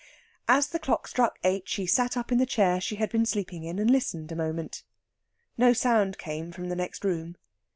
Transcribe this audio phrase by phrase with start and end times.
[0.47, 3.63] As the clock struck eight she sat up in the chair she had been sleeping
[3.63, 4.81] in and listened a moment.
[5.59, 7.37] No sound came from the next room.